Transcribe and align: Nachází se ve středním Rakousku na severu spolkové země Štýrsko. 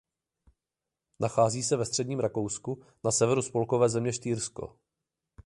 Nachází 1.19 1.63
se 1.63 1.75
ve 1.77 1.85
středním 1.85 2.19
Rakousku 2.19 2.83
na 3.03 3.11
severu 3.11 3.41
spolkové 3.41 3.89
země 3.89 4.13
Štýrsko. 4.13 4.77